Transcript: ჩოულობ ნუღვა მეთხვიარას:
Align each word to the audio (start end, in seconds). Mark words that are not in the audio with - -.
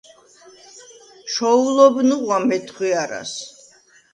ჩოულობ 1.33 1.95
ნუღვა 2.09 2.39
მეთხვიარას: 2.53 3.39